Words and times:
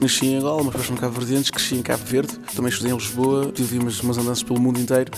Nasci 0.00 0.26
em 0.26 0.36
Angola, 0.36 0.62
mas 0.62 0.72
depois 0.72 0.90
no 0.90 0.96
Cabo 0.96 1.18
Verdeantes, 1.18 1.50
cresci 1.50 1.74
em 1.74 1.82
Cabo 1.82 2.04
Verde, 2.04 2.38
também 2.54 2.70
estudei 2.70 2.92
em 2.92 2.96
Lisboa, 2.96 3.50
tive 3.52 3.78
umas, 3.78 4.00
umas 4.00 4.18
andanças 4.18 4.42
pelo 4.42 4.60
mundo 4.60 4.78
inteiro 4.78 5.10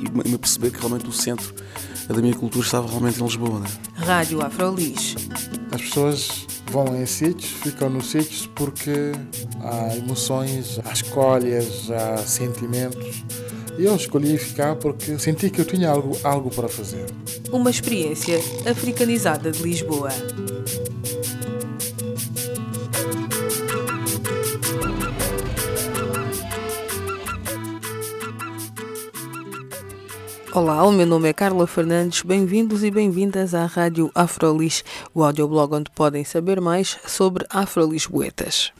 e 0.00 0.28
me 0.28 0.38
perceber 0.38 0.70
que 0.70 0.78
realmente 0.78 1.08
o 1.08 1.12
centro 1.12 1.54
da 2.08 2.20
minha 2.20 2.34
cultura 2.34 2.64
estava 2.64 2.88
realmente 2.88 3.20
em 3.20 3.24
Lisboa. 3.24 3.60
Né? 3.60 3.66
Rádio 3.94 4.44
Afrolis. 4.44 5.14
As 5.70 5.80
pessoas 5.82 6.46
vão 6.70 7.00
em 7.00 7.06
sítios, 7.06 7.50
ficam 7.52 7.88
nos 7.90 8.10
sítios 8.10 8.46
porque 8.54 9.12
há 9.60 9.96
emoções, 9.96 10.80
há 10.84 10.92
escolhas, 10.92 11.90
há 11.90 12.16
sentimentos. 12.18 13.24
Eu 13.78 13.96
escolhi 13.96 14.36
ficar 14.36 14.76
porque 14.76 15.18
senti 15.18 15.48
que 15.48 15.60
eu 15.60 15.64
tinha 15.64 15.88
algo, 15.88 16.16
algo 16.22 16.50
para 16.50 16.68
fazer. 16.68 17.06
Uma 17.50 17.70
experiência 17.70 18.38
africanizada 18.70 19.50
de 19.50 19.62
Lisboa. 19.62 20.10
Olá, 30.54 30.86
o 30.86 30.92
meu 30.92 31.06
nome 31.06 31.30
é 31.30 31.32
Carla 31.32 31.66
Fernandes. 31.66 32.20
Bem-vindos 32.20 32.84
e 32.84 32.90
bem-vindas 32.90 33.54
à 33.54 33.64
Rádio 33.64 34.10
Afrolis, 34.14 34.84
o 35.14 35.24
audioblog 35.24 35.76
onde 35.76 35.90
podem 35.90 36.24
saber 36.24 36.60
mais 36.60 36.98
sobre 37.06 37.46
Afrolisboetas. 37.48 38.70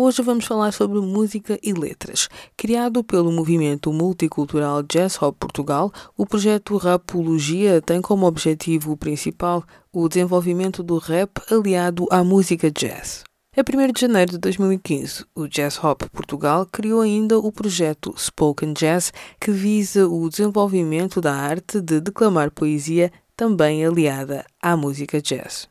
Hoje 0.00 0.22
vamos 0.22 0.44
falar 0.44 0.72
sobre 0.72 1.00
música 1.00 1.58
e 1.60 1.72
letras. 1.72 2.28
Criado 2.56 3.02
pelo 3.02 3.32
movimento 3.32 3.92
multicultural 3.92 4.80
Jazz 4.84 5.20
Hop 5.20 5.36
Portugal, 5.36 5.90
o 6.16 6.24
projeto 6.24 6.76
Rapologia 6.76 7.82
tem 7.82 8.00
como 8.00 8.24
objetivo 8.24 8.96
principal 8.96 9.64
o 9.92 10.08
desenvolvimento 10.08 10.84
do 10.84 10.98
rap 10.98 11.42
aliado 11.50 12.06
à 12.12 12.22
música 12.22 12.70
jazz. 12.70 13.24
A 13.56 13.60
1 13.60 13.92
de 13.92 14.00
janeiro 14.00 14.30
de 14.30 14.38
2015, 14.38 15.24
o 15.34 15.48
Jazz 15.48 15.82
Hop 15.82 16.04
Portugal 16.12 16.64
criou 16.70 17.00
ainda 17.00 17.36
o 17.36 17.50
projeto 17.50 18.14
Spoken 18.16 18.74
Jazz, 18.74 19.12
que 19.40 19.50
visa 19.50 20.06
o 20.06 20.28
desenvolvimento 20.28 21.20
da 21.20 21.34
arte 21.34 21.80
de 21.80 22.00
declamar 22.00 22.52
poesia, 22.52 23.10
também 23.36 23.84
aliada 23.84 24.46
à 24.62 24.76
música 24.76 25.20
jazz. 25.20 25.68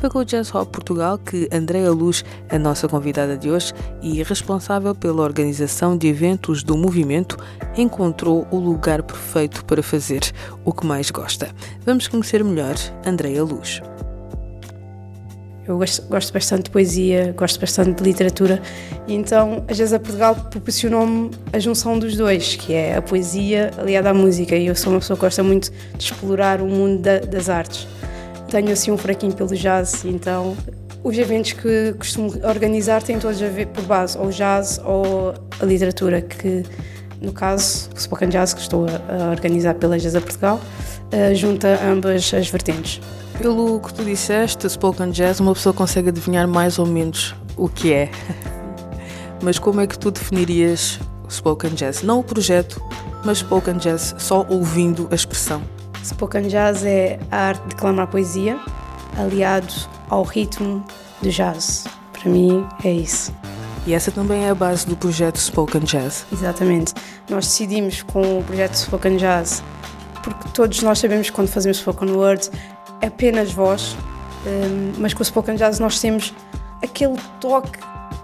Foi 0.00 0.22
o 0.22 0.24
Jazz 0.24 0.54
Hop 0.54 0.70
Portugal 0.70 1.18
que 1.18 1.48
Andréa 1.52 1.90
Luz, 1.90 2.24
a 2.48 2.56
nossa 2.56 2.86
convidada 2.88 3.36
de 3.36 3.50
hoje 3.50 3.74
e 4.00 4.22
responsável 4.22 4.94
pela 4.94 5.22
organização 5.22 5.98
de 5.98 6.06
eventos 6.06 6.62
do 6.62 6.76
movimento, 6.76 7.36
encontrou 7.76 8.46
o 8.52 8.58
lugar 8.58 9.02
perfeito 9.02 9.64
para 9.64 9.82
fazer 9.82 10.20
o 10.64 10.72
que 10.72 10.86
mais 10.86 11.10
gosta. 11.10 11.48
Vamos 11.84 12.06
conhecer 12.06 12.44
melhor 12.44 12.76
Andréa 13.04 13.42
Luz. 13.42 13.82
Eu 15.66 15.76
gosto, 15.76 16.06
gosto, 16.06 16.32
bastante 16.32 16.62
de 16.64 16.70
poesia, 16.70 17.34
gosto 17.36 17.60
bastante 17.60 18.00
de 18.00 18.08
literatura, 18.08 18.62
e 19.06 19.14
então 19.14 19.64
a 19.68 19.72
Jazz 19.72 19.90
Portugal 19.98 20.34
proporcionou-me 20.34 21.30
a 21.52 21.58
junção 21.58 21.98
dos 21.98 22.16
dois, 22.16 22.54
que 22.54 22.72
é 22.72 22.96
a 22.96 23.02
poesia 23.02 23.72
aliada 23.76 24.10
à 24.10 24.14
música, 24.14 24.56
e 24.56 24.68
eu 24.68 24.74
sou 24.74 24.92
uma 24.92 25.00
pessoa 25.00 25.16
que 25.16 25.22
gosta 25.22 25.42
muito 25.42 25.70
de 25.70 26.04
explorar 26.04 26.62
o 26.62 26.66
mundo 26.66 27.02
da, 27.02 27.18
das 27.18 27.50
artes 27.50 27.86
tenho 28.48 28.72
assim 28.72 28.90
um 28.90 28.98
fraquinho 28.98 29.32
pelo 29.32 29.54
jazz, 29.54 30.04
então 30.04 30.56
os 31.04 31.16
eventos 31.16 31.52
que 31.52 31.94
costumo 31.98 32.32
organizar 32.44 33.02
têm 33.02 33.18
todos 33.18 33.42
a 33.42 33.48
ver 33.48 33.66
por 33.68 33.84
base 33.84 34.18
ou 34.18 34.30
jazz 34.30 34.80
ou 34.84 35.34
a 35.60 35.64
literatura, 35.64 36.20
que 36.20 36.64
no 37.20 37.32
caso 37.32 37.90
o 37.94 38.00
Spoken 38.00 38.28
Jazz 38.28 38.54
que 38.54 38.60
estou 38.60 38.86
a 38.86 39.30
organizar 39.30 39.74
pela 39.74 39.98
Jazz 39.98 40.14
Portugal 40.14 40.60
uh, 41.12 41.34
junta 41.34 41.80
ambas 41.84 42.32
as 42.32 42.48
vertentes. 42.48 43.00
Pelo 43.40 43.80
que 43.80 43.94
tu 43.94 44.04
disseste, 44.04 44.68
Spoken 44.68 45.10
Jazz, 45.10 45.40
uma 45.40 45.52
pessoa 45.52 45.72
consegue 45.72 46.08
adivinhar 46.08 46.48
mais 46.48 46.78
ou 46.78 46.86
menos 46.86 47.34
o 47.56 47.68
que 47.68 47.92
é. 47.92 48.10
Mas 49.42 49.58
como 49.58 49.80
é 49.80 49.86
que 49.86 49.96
tu 49.96 50.10
definirias 50.10 50.98
Spoken 51.30 51.70
Jazz? 51.70 52.02
Não 52.02 52.20
o 52.20 52.24
projeto, 52.24 52.82
mas 53.24 53.38
Spoken 53.38 53.76
Jazz, 53.76 54.16
só 54.18 54.44
ouvindo 54.48 55.06
a 55.12 55.14
expressão. 55.14 55.62
Spoken 56.04 56.48
Jazz 56.48 56.84
é 56.84 57.18
a 57.30 57.36
arte 57.48 57.62
de 57.62 57.68
declamar 57.68 58.06
poesia 58.06 58.58
aliado 59.16 59.72
ao 60.08 60.22
ritmo 60.22 60.84
do 61.20 61.30
jazz. 61.30 61.84
Para 62.12 62.30
mim 62.30 62.66
é 62.84 62.92
isso. 62.92 63.32
E 63.86 63.94
essa 63.94 64.10
também 64.10 64.44
é 64.44 64.50
a 64.50 64.54
base 64.54 64.86
do 64.86 64.96
projeto 64.96 65.38
Spoken 65.38 65.82
Jazz. 65.82 66.26
Exatamente. 66.32 66.92
Nós 67.28 67.46
decidimos 67.46 68.02
com 68.02 68.40
o 68.40 68.44
projeto 68.44 68.74
Spoken 68.74 69.16
Jazz, 69.16 69.62
porque 70.22 70.48
todos 70.52 70.82
nós 70.82 70.98
sabemos 70.98 71.30
que 71.30 71.36
quando 71.36 71.48
fazemos 71.48 71.78
Spoken 71.78 72.10
Word 72.10 72.50
é 73.00 73.06
apenas 73.06 73.52
voz, 73.52 73.96
hum, 74.46 74.92
mas 74.98 75.14
com 75.14 75.22
o 75.22 75.24
Spoken 75.24 75.56
Jazz 75.56 75.78
nós 75.78 76.00
temos 76.00 76.34
aquele 76.82 77.16
toque, 77.40 77.78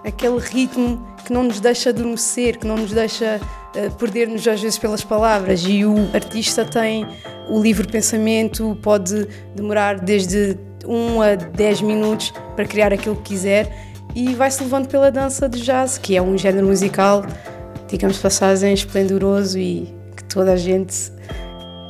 aquele 0.05 0.39
ritmo 0.39 1.01
que 1.25 1.33
não 1.33 1.43
nos 1.43 1.59
deixa 1.59 1.89
adormecer, 1.89 2.57
que 2.57 2.67
não 2.67 2.77
nos 2.77 2.91
deixa 2.91 3.41
uh, 3.75 3.91
perder-nos 3.95 4.47
às 4.47 4.61
vezes 4.61 4.77
pelas 4.77 5.03
palavras. 5.03 5.63
E 5.67 5.83
o 5.83 5.95
artista 6.13 6.63
tem 6.63 7.05
o 7.49 7.61
livre 7.61 7.87
pensamento, 7.87 8.77
pode 8.81 9.27
demorar 9.55 9.99
desde 9.99 10.57
1 10.85 11.21
a 11.21 11.35
10 11.35 11.81
minutos 11.81 12.31
para 12.55 12.65
criar 12.65 12.93
aquilo 12.93 13.15
que 13.17 13.23
quiser 13.23 13.69
e 14.15 14.33
vai-se 14.33 14.63
levando 14.63 14.87
pela 14.87 15.11
dança 15.11 15.49
de 15.49 15.61
jazz, 15.61 15.97
que 15.97 16.15
é 16.15 16.21
um 16.21 16.37
género 16.37 16.67
musical, 16.67 17.25
digamos, 17.87 18.17
passagem 18.17 18.73
esplendoroso 18.73 19.59
e 19.59 19.93
que 20.15 20.23
toda 20.23 20.53
a 20.53 20.55
gente, 20.55 21.11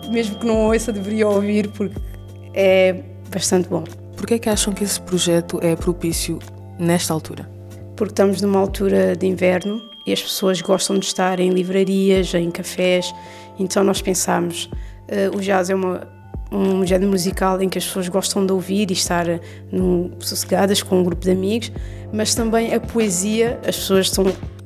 mesmo 0.10 0.40
que 0.40 0.46
não 0.46 0.68
ouça, 0.68 0.92
deveria 0.92 1.28
ouvir 1.28 1.70
porque 1.70 1.96
é 2.54 2.96
bastante 3.32 3.70
bom. 3.70 3.84
Por 4.16 4.26
que 4.26 4.36
é 4.36 4.40
que 4.40 4.50
acham 4.50 4.74
que 4.74 4.84
esse 4.84 5.00
projeto 5.00 5.60
é 5.62 5.76
propício 5.76 6.40
nesta 6.80 7.14
altura? 7.14 7.55
Porque 7.96 8.12
estamos 8.12 8.42
numa 8.42 8.60
altura 8.60 9.16
de 9.16 9.26
inverno 9.26 9.82
e 10.06 10.14
as 10.14 10.22
pessoas 10.22 10.62
gostam 10.62 11.00
de 11.00 11.06
estar 11.06 11.40
em 11.40 11.50
livrarias, 11.50 12.34
em 12.34 12.52
cafés, 12.52 13.14
então 13.58 13.84
nós 13.84 14.02
pensamos 14.02 14.70
Uh, 15.06 15.38
o 15.38 15.40
jazz 15.40 15.70
é 15.70 15.76
uma, 15.76 16.08
um 16.52 16.86
género 16.86 17.12
musical 17.12 17.62
em 17.62 17.70
que 17.70 17.78
as 17.78 17.86
pessoas 17.86 18.08
gostam 18.08 18.44
de 18.46 18.52
ouvir 18.52 18.90
e 18.90 18.94
estar 18.94 19.26
no, 19.72 20.12
sossegadas 20.20 20.82
com 20.82 21.00
um 21.00 21.04
grupo 21.04 21.24
de 21.24 21.32
amigos, 21.32 21.72
mas 22.12 22.34
também 22.34 22.74
a 22.74 22.80
poesia, 22.80 23.60
as 23.68 23.76
pessoas 23.76 24.08
estão, 24.08 24.26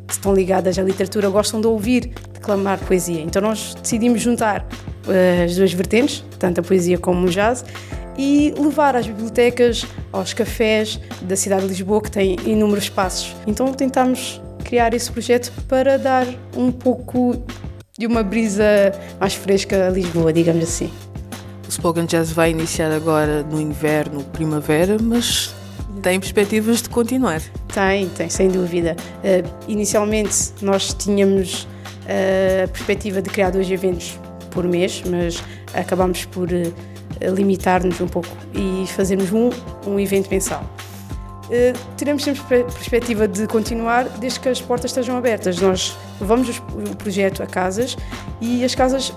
estão 0.09 0.33
ligadas 0.33 0.79
à 0.79 0.81
literatura 0.81 1.29
gostam 1.29 1.59
de 1.59 1.67
ouvir, 1.67 2.11
declamar 2.33 2.79
poesia. 2.79 3.21
Então 3.21 3.41
nós 3.41 3.75
decidimos 3.75 4.21
juntar 4.21 4.61
uh, 4.61 5.43
as 5.43 5.57
duas 5.57 5.73
vertentes, 5.73 6.23
tanto 6.37 6.61
a 6.61 6.63
poesia 6.63 6.97
como 6.97 7.27
o 7.27 7.29
jazz, 7.29 7.65
e 8.19 8.53
levar 8.59 8.97
às 8.97 9.07
bibliotecas, 9.07 9.85
aos 10.11 10.33
cafés 10.33 10.99
da 11.21 11.37
cidade 11.37 11.61
de 11.61 11.69
Lisboa, 11.69 12.01
que 12.01 12.11
tem 12.11 12.35
inúmeros 12.45 12.83
espaços. 12.83 13.33
Então 13.47 13.71
tentámos 13.73 14.41
criar 14.65 14.93
esse 14.93 15.09
projeto 15.09 15.53
para 15.69 15.97
dar 15.97 16.27
um 16.53 16.69
pouco 16.69 17.41
de 17.97 18.05
uma 18.05 18.21
brisa 18.21 18.91
mais 19.17 19.35
fresca 19.35 19.87
a 19.87 19.89
Lisboa, 19.89 20.33
digamos 20.33 20.65
assim. 20.65 20.91
O 21.65 21.71
Spoken 21.71 22.05
Jazz 22.05 22.33
vai 22.33 22.51
iniciar 22.51 22.91
agora 22.91 23.41
no 23.41 23.61
inverno, 23.61 24.21
primavera, 24.25 24.97
mas 25.01 25.55
tem 26.01 26.19
perspectivas 26.19 26.81
de 26.81 26.89
continuar? 26.89 27.41
Tem, 27.73 28.09
tem, 28.09 28.29
sem 28.29 28.49
dúvida. 28.49 28.97
Uh, 29.23 29.49
inicialmente 29.65 30.51
nós 30.61 30.93
tínhamos 30.93 31.63
uh, 31.63 32.65
a 32.65 32.67
perspectiva 32.67 33.21
de 33.21 33.29
criar 33.29 33.51
dois 33.51 33.71
eventos 33.71 34.19
por 34.51 34.65
mês, 34.65 35.03
mas 35.05 35.41
acabamos 35.73 36.25
por 36.25 36.49
uh, 36.51 36.73
limitar-nos 37.21 37.99
um 38.01 38.07
pouco 38.07 38.29
e 38.53 38.87
fazermos 38.87 39.31
um, 39.31 39.49
um 39.85 39.99
evento 39.99 40.29
mensal. 40.29 40.63
Uh, 41.45 41.77
teremos 41.97 42.23
sempre 42.23 42.63
perspectiva 42.63 43.27
de 43.27 43.47
continuar 43.47 44.03
desde 44.19 44.39
que 44.39 44.49
as 44.49 44.61
portas 44.61 44.91
estejam 44.91 45.17
abertas. 45.17 45.59
Nós 45.59 45.97
levamos 46.21 46.59
o 46.59 46.95
projeto 46.95 47.41
a 47.41 47.47
casas 47.47 47.97
e 48.39 48.63
as 48.63 48.75
casas 48.75 49.11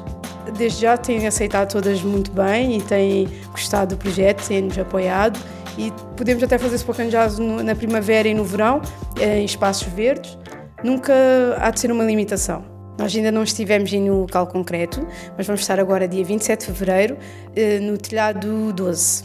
desde 0.56 0.80
já 0.80 0.96
têm 0.96 1.26
aceitado 1.26 1.70
todas 1.70 2.02
muito 2.02 2.32
bem 2.32 2.78
e 2.78 2.82
têm 2.82 3.28
gostado 3.50 3.94
do 3.94 3.98
projeto, 3.98 4.46
têm-nos 4.46 4.78
apoiado 4.78 5.38
e 5.78 5.92
podemos 6.16 6.42
até 6.42 6.58
fazer 6.58 6.78
Spoken 6.78 7.08
Jazz 7.08 7.38
na 7.38 7.74
primavera 7.74 8.28
e 8.28 8.34
no 8.34 8.44
verão, 8.44 8.80
eh, 9.18 9.40
em 9.40 9.44
espaços 9.44 9.86
verdes. 9.88 10.36
Nunca 10.82 11.12
há 11.58 11.70
de 11.70 11.80
ser 11.80 11.92
uma 11.92 12.04
limitação. 12.04 12.71
Nós 12.98 13.14
ainda 13.16 13.32
não 13.32 13.42
estivemos 13.42 13.92
em 13.92 14.10
um 14.10 14.20
local 14.20 14.46
concreto, 14.46 15.06
mas 15.36 15.46
vamos 15.46 15.62
estar 15.62 15.80
agora 15.80 16.06
dia 16.06 16.24
27 16.24 16.60
de 16.60 16.66
fevereiro 16.66 17.18
eh, 17.56 17.78
no 17.80 17.96
telhado 17.98 18.72
12 18.72 19.24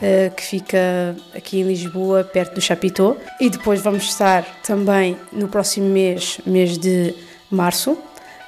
uh, 0.00 0.34
que 0.34 0.42
fica 0.42 1.16
aqui 1.34 1.60
em 1.60 1.64
Lisboa, 1.64 2.24
perto 2.24 2.54
do 2.54 2.60
Chapitó. 2.60 3.16
E 3.40 3.48
depois 3.50 3.80
vamos 3.80 4.04
estar 4.04 4.44
também 4.62 5.16
no 5.32 5.48
próximo 5.48 5.88
mês, 5.88 6.40
mês 6.46 6.78
de 6.78 7.14
março, 7.50 7.96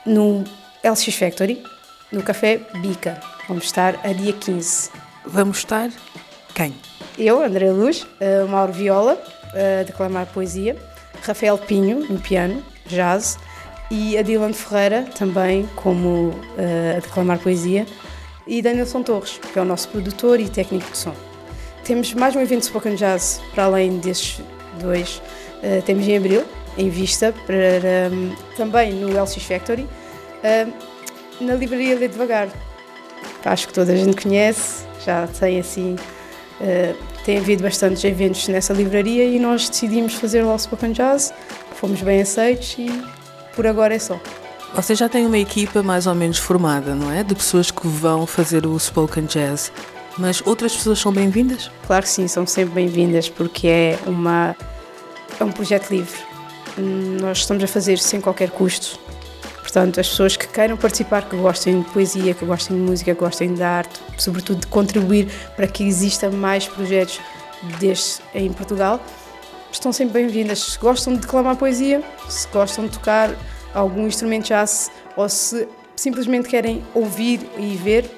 no 0.04 0.44
LX 0.84 1.14
Factory, 1.14 1.62
no 2.10 2.22
Café 2.22 2.60
Bica. 2.80 3.20
Vamos 3.48 3.64
estar 3.64 3.98
a 4.04 4.12
dia 4.12 4.32
15. 4.32 4.90
Vamos 5.26 5.58
estar 5.58 5.90
quem? 6.54 6.74
eu, 7.18 7.42
André 7.42 7.70
Luz, 7.70 8.02
uh, 8.02 8.48
Mauro 8.48 8.72
Viola, 8.72 9.22
a 9.54 9.82
declamar 9.84 10.26
poesia, 10.26 10.76
Rafael 11.22 11.58
Pinho, 11.58 12.06
no 12.08 12.18
piano, 12.18 12.64
jazz, 12.86 13.38
e 13.92 14.16
a 14.16 14.22
Dylan 14.22 14.54
Ferreira, 14.54 15.02
também 15.18 15.68
como 15.76 16.28
uh, 16.28 16.96
a 16.96 17.00
declamar 17.00 17.38
poesia, 17.38 17.86
e 18.46 18.62
Danielson 18.62 19.02
Torres, 19.02 19.38
que 19.52 19.58
é 19.58 19.60
o 19.60 19.66
nosso 19.66 19.86
produtor 19.88 20.40
e 20.40 20.48
técnico 20.48 20.90
de 20.90 20.96
som. 20.96 21.14
Temos 21.84 22.14
mais 22.14 22.34
um 22.34 22.40
evento 22.40 22.60
de 22.60 22.66
Spoken 22.68 22.94
Jazz 22.94 23.42
para 23.52 23.64
além 23.64 23.98
desses 23.98 24.40
dois. 24.80 25.20
Uh, 25.62 25.82
temos 25.84 26.08
em 26.08 26.16
abril, 26.16 26.42
em 26.78 26.88
vista, 26.88 27.34
para, 27.44 28.10
um, 28.10 28.34
também 28.56 28.94
no 28.94 29.08
LX 29.08 29.36
Factory, 29.42 29.82
uh, 29.82 30.72
na 31.38 31.54
livraria 31.54 31.94
Lê 31.94 32.08
Devagar. 32.08 32.48
Acho 33.44 33.68
que 33.68 33.74
toda 33.74 33.92
a 33.92 33.96
gente 33.96 34.22
conhece, 34.22 34.86
já 35.04 35.26
tem 35.26 35.60
assim. 35.60 35.96
Uh, 36.62 36.96
tem 37.26 37.36
havido 37.36 37.62
bastantes 37.62 38.02
eventos 38.04 38.48
nessa 38.48 38.72
livraria 38.72 39.24
e 39.26 39.38
nós 39.38 39.68
decidimos 39.68 40.14
fazer 40.14 40.42
lá 40.42 40.54
o 40.54 40.58
Spoken 40.58 40.92
Jazz. 40.92 41.34
Fomos 41.74 42.00
bem 42.00 42.22
aceitos 42.22 42.74
e 42.78 42.88
por 43.54 43.66
agora 43.66 43.94
é 43.94 43.98
só. 43.98 44.20
Você 44.74 44.94
já 44.94 45.08
tem 45.08 45.26
uma 45.26 45.38
equipa 45.38 45.82
mais 45.82 46.06
ou 46.06 46.14
menos 46.14 46.38
formada, 46.38 46.94
não 46.94 47.10
é? 47.12 47.22
De 47.22 47.34
pessoas 47.34 47.70
que 47.70 47.86
vão 47.86 48.26
fazer 48.26 48.66
o 48.66 48.78
Spoken 48.78 49.26
Jazz. 49.26 49.70
Mas 50.18 50.42
outras 50.44 50.74
pessoas 50.74 50.98
são 50.98 51.12
bem-vindas? 51.12 51.70
Claro 51.86 52.02
que 52.02 52.08
sim, 52.08 52.26
são 52.28 52.46
sempre 52.46 52.74
bem-vindas 52.74 53.28
porque 53.28 53.66
é, 53.66 53.98
uma, 54.06 54.56
é 55.38 55.44
um 55.44 55.52
projeto 55.52 55.90
livre. 55.90 56.18
Nós 57.20 57.38
estamos 57.38 57.62
a 57.62 57.66
fazer 57.66 57.98
sem 57.98 58.20
qualquer 58.20 58.50
custo. 58.50 58.98
Portanto, 59.60 60.00
as 60.00 60.08
pessoas 60.08 60.36
que 60.36 60.46
queiram 60.48 60.76
participar, 60.76 61.28
que 61.28 61.36
gostem 61.36 61.80
de 61.80 61.90
poesia, 61.90 62.34
que 62.34 62.44
gostem 62.44 62.76
de 62.76 62.82
música, 62.82 63.14
que 63.14 63.20
gostem 63.20 63.54
de 63.54 63.62
arte, 63.62 64.00
sobretudo 64.18 64.60
de 64.60 64.66
contribuir 64.66 65.28
para 65.56 65.66
que 65.66 65.82
exista 65.82 66.30
mais 66.30 66.66
projetos 66.66 67.20
destes 67.78 68.20
em 68.34 68.52
Portugal, 68.52 69.00
estão 69.72 69.92
sempre 69.92 70.14
bem-vindas. 70.14 70.60
Se 70.60 70.78
gostam 70.78 71.14
de 71.14 71.20
declamar 71.20 71.56
poesia, 71.56 72.02
se 72.28 72.46
gostam 72.48 72.84
de 72.84 72.92
tocar 72.92 73.34
algum 73.74 74.06
instrumento 74.06 74.46
jazz 74.46 74.90
ou 75.16 75.28
se 75.28 75.66
simplesmente 75.96 76.48
querem 76.48 76.84
ouvir 76.94 77.40
e 77.58 77.76
ver, 77.76 78.10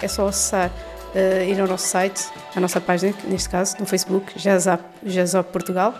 é 0.00 0.08
só 0.08 0.28
acessar, 0.28 0.70
uh, 1.14 1.48
ir 1.48 1.60
ao 1.60 1.66
nosso 1.66 1.86
site, 1.86 2.24
à 2.54 2.60
nossa 2.60 2.80
página, 2.80 3.14
neste 3.24 3.48
caso, 3.48 3.76
no 3.78 3.86
Facebook, 3.86 4.32
Jazzop 4.36 5.52
Portugal. 5.52 5.94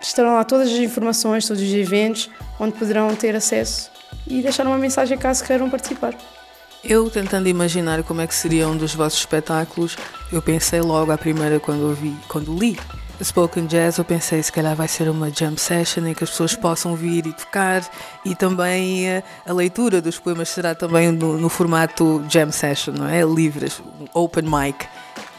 Estarão 0.00 0.34
lá 0.34 0.44
todas 0.44 0.68
as 0.68 0.78
informações, 0.78 1.46
todos 1.46 1.62
os 1.62 1.72
eventos, 1.72 2.28
onde 2.58 2.72
poderão 2.72 3.14
ter 3.14 3.36
acesso 3.36 3.90
e 4.26 4.42
deixar 4.42 4.66
uma 4.66 4.78
mensagem 4.78 5.16
caso 5.16 5.44
queiram 5.44 5.70
participar. 5.70 6.14
Eu, 6.82 7.08
tentando 7.08 7.48
imaginar 7.48 8.02
como 8.02 8.20
é 8.20 8.26
que 8.26 8.34
seria 8.34 8.66
um 8.66 8.76
dos 8.76 8.92
vossos 8.92 9.20
espetáculos, 9.20 9.96
eu 10.32 10.42
pensei 10.42 10.80
logo 10.80 11.12
à 11.12 11.18
primeira 11.18 11.60
quando 11.60 11.82
ouvi, 11.82 12.16
quando 12.28 12.52
li 12.58 12.76
Spoken 13.22 13.66
Jazz, 13.66 13.98
eu 13.98 14.04
pensei 14.04 14.42
se 14.42 14.50
calhar 14.50 14.74
vai 14.74 14.88
ser 14.88 15.08
uma 15.08 15.30
jam 15.30 15.56
session 15.56 16.06
em 16.06 16.14
que 16.14 16.24
as 16.24 16.30
pessoas 16.30 16.56
possam 16.56 16.96
vir 16.96 17.26
e 17.26 17.32
tocar 17.32 17.82
e 18.24 18.34
também 18.34 19.08
a, 19.08 19.12
eh, 19.12 19.22
a 19.46 19.52
leitura 19.52 20.00
dos 20.00 20.18
poemas 20.18 20.48
será 20.48 20.74
também 20.74 21.12
no, 21.12 21.38
no, 21.38 21.48
formato 21.48 22.24
jam 22.28 22.50
session, 22.50 22.94
não 22.94 23.08
é? 23.08 23.22
Livres, 23.22 23.80
open 24.12 24.44
mic. 24.44 24.86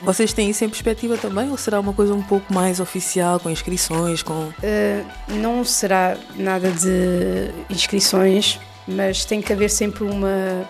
Vocês 0.01 0.31
têm 0.33 0.50
isso 0.50 0.63
em 0.63 0.69
perspectiva 0.69 1.18
também 1.18 1.50
ou 1.50 1.57
será 1.57 1.80
uma 1.80 1.94
coisa 1.94 2.13
um 2.13 2.24
pouco 2.24 2.53
mais 2.53 2.80
oficial, 2.80 3.39
com 3.39 3.50
inscrições? 3.50 4.24
Com... 4.24 4.33
Uh, 4.33 5.06
não 5.30 5.63
será 5.65 6.18
nada 6.35 6.71
de 6.71 7.51
inscrições, 7.69 8.59
mas 8.88 9.25
tem 9.25 9.41
que 9.41 9.51
haver 9.51 9.69
sempre 9.69 10.03
uma, 10.03 10.68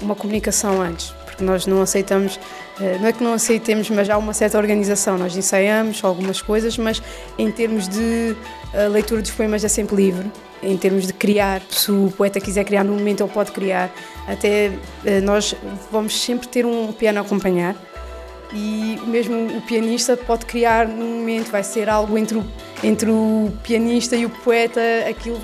uma 0.00 0.14
comunicação 0.14 0.80
antes, 0.80 1.14
porque 1.34 1.44
nós 1.44 1.66
não 1.66 1.82
aceitamos 1.82 2.38
eh, 2.80 2.98
não 3.00 3.08
é 3.08 3.12
que 3.12 3.22
não 3.22 3.34
aceitemos, 3.34 3.88
mas 3.90 4.10
há 4.10 4.18
uma 4.18 4.32
certa 4.32 4.58
organização. 4.58 5.16
Nós 5.16 5.36
ensaiamos 5.36 6.02
algumas 6.02 6.42
coisas, 6.42 6.76
mas 6.76 7.02
em 7.38 7.50
termos 7.50 7.88
de 7.88 8.36
eh, 8.72 8.88
leitura 8.88 9.22
dos 9.22 9.30
poemas 9.30 9.64
é 9.64 9.68
sempre 9.68 9.96
livre. 9.96 10.30
Em 10.62 10.76
termos 10.76 11.06
de 11.06 11.12
criar, 11.12 11.62
se 11.70 11.92
o 11.92 12.12
poeta 12.16 12.40
quiser 12.40 12.64
criar 12.64 12.82
no 12.84 12.94
momento, 12.94 13.22
ele 13.22 13.32
pode 13.32 13.52
criar. 13.52 13.94
Até 14.26 14.72
eh, 15.04 15.20
nós 15.20 15.54
vamos 15.90 16.20
sempre 16.20 16.48
ter 16.48 16.66
um 16.66 16.92
piano 16.92 17.18
a 17.18 17.22
acompanhar 17.22 17.76
e 18.52 18.98
mesmo 19.06 19.58
o 19.58 19.60
pianista 19.62 20.16
pode 20.16 20.46
criar 20.46 20.86
no 20.86 21.04
momento, 21.04 21.50
vai 21.50 21.62
ser 21.62 21.88
algo 21.88 22.16
entre 22.16 22.38
o, 22.38 22.44
entre 22.82 23.10
o 23.10 23.52
pianista 23.62 24.16
e 24.16 24.26
o 24.26 24.30
poeta, 24.30 24.80
aquilo. 25.08 25.40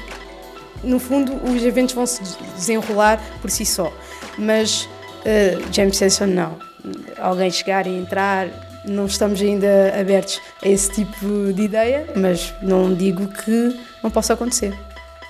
No 0.83 0.99
fundo, 0.99 1.35
os 1.45 1.63
eventos 1.63 1.95
vão 1.95 2.07
se 2.07 2.23
desenrolar 2.57 3.21
por 3.43 3.51
si 3.51 3.67
só, 3.67 3.93
mas 4.39 4.89
uh, 5.21 5.73
James 5.73 5.97
Session 5.97 6.27
não 6.27 6.71
alguém 7.19 7.51
chegar 7.51 7.87
e 7.87 7.97
entrar. 7.97 8.49
Não 8.85 9.07
estamos 9.07 9.41
ainda 9.41 9.95
abertos 9.99 10.41
a 10.63 10.69
esse 10.69 10.91
tipo 10.91 11.53
de 11.53 11.63
ideia, 11.63 12.07
mas 12.17 12.55
não 12.63 12.95
digo 12.95 13.29
que 13.29 13.79
não 14.03 14.11
possa 14.11 14.33
acontecer. 14.33 14.77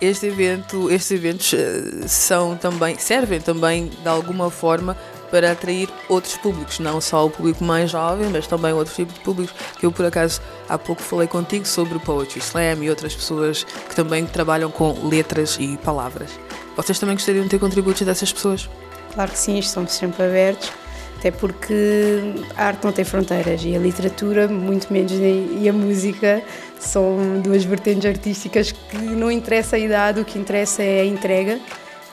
Este 0.00 0.26
evento, 0.26 0.90
estes 0.90 1.10
eventos 1.10 1.52
eh, 1.52 2.06
são 2.06 2.56
também, 2.56 2.96
servem 2.96 3.40
também 3.40 3.88
de 3.88 4.08
alguma 4.08 4.50
forma 4.50 4.96
para 5.30 5.52
atrair 5.52 5.88
outros 6.08 6.36
públicos, 6.38 6.78
não 6.78 7.00
só 7.00 7.26
o 7.26 7.30
público 7.30 7.62
mais 7.62 7.90
jovem, 7.90 8.30
mas 8.30 8.46
também 8.46 8.72
outros 8.72 8.96
tipos 8.96 9.14
de 9.14 9.20
públicos. 9.20 9.54
Eu, 9.82 9.92
por 9.92 10.06
acaso, 10.06 10.40
há 10.68 10.78
pouco 10.78 11.02
falei 11.02 11.28
contigo 11.28 11.66
sobre 11.66 11.98
o 11.98 12.00
Poetry 12.00 12.38
Slam 12.38 12.82
e 12.82 12.88
outras 12.88 13.14
pessoas 13.14 13.64
que 13.64 13.94
também 13.94 14.24
trabalham 14.24 14.70
com 14.70 15.06
letras 15.06 15.58
e 15.60 15.76
palavras. 15.78 16.30
Vocês 16.76 16.98
também 16.98 17.16
gostariam 17.16 17.44
de 17.44 17.50
ter 17.50 17.58
contributos 17.58 18.02
dessas 18.02 18.32
pessoas? 18.32 18.70
Claro 19.14 19.30
que 19.30 19.38
sim, 19.38 19.58
estamos 19.58 19.92
sempre 19.92 20.22
abertos 20.24 20.72
até 21.20 21.30
porque 21.30 22.34
a 22.56 22.68
arte 22.68 22.82
não 22.82 22.92
tem 22.92 23.04
fronteiras 23.04 23.62
e 23.62 23.76
a 23.76 23.78
literatura, 23.78 24.48
muito 24.48 24.90
menos, 24.90 25.12
e 25.12 25.68
a 25.68 25.72
música 25.72 26.42
são 26.78 27.40
duas 27.42 27.62
vertentes 27.62 28.06
artísticas 28.06 28.72
que 28.72 28.96
não 28.96 29.30
interessa 29.30 29.76
a 29.76 29.78
idade, 29.78 30.18
o 30.18 30.24
que 30.24 30.38
interessa 30.38 30.82
é 30.82 31.02
a 31.02 31.04
entrega 31.04 31.60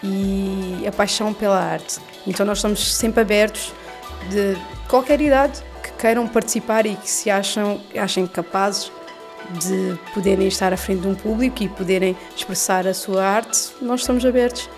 e 0.04 0.84
a 0.86 0.92
paixão 0.92 1.34
pela 1.34 1.58
arte. 1.58 2.00
Então 2.28 2.46
nós 2.46 2.58
estamos 2.58 2.96
sempre 2.96 3.22
abertos 3.22 3.74
de 4.30 4.58
qualquer 4.90 5.22
idade 5.22 5.64
que 5.82 5.94
queiram 5.94 6.28
participar 6.28 6.86
e 6.86 6.96
que 6.96 7.10
se 7.10 7.30
acham, 7.30 7.80
achem 7.96 8.28
capazes 8.28 8.92
de 9.52 9.98
poderem 10.14 10.50
estar 10.50 10.74
à 10.74 10.78
frente 10.78 11.04
de 11.04 11.08
um 11.08 11.16
público 11.16 11.64
e 11.64 11.70
poderem 11.70 12.14
expressar 12.36 12.86
a 12.86 12.94
sua 12.94 13.24
arte, 13.24 13.70
nós 13.82 14.02
estamos 14.02 14.26
abertos. 14.26 14.70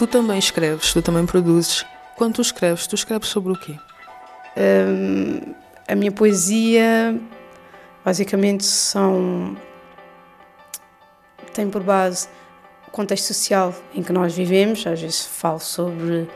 Tu 0.00 0.06
também 0.06 0.38
escreves, 0.38 0.94
tu 0.94 1.02
também 1.02 1.26
produzes. 1.26 1.84
Quando 2.16 2.36
tu 2.36 2.40
escreves, 2.40 2.86
tu 2.86 2.94
escreves 2.94 3.28
sobre 3.28 3.52
o 3.52 3.54
quê? 3.54 3.76
Um, 4.56 5.52
a 5.86 5.94
minha 5.94 6.10
poesia, 6.10 7.20
basicamente, 8.02 8.64
são. 8.64 9.54
tem 11.52 11.68
por 11.68 11.82
base 11.82 12.28
o 12.88 12.90
contexto 12.90 13.26
social 13.26 13.74
em 13.94 14.02
que 14.02 14.10
nós 14.10 14.34
vivemos. 14.34 14.86
Às 14.86 15.02
vezes 15.02 15.26
falo 15.26 15.60
sobre 15.60 16.26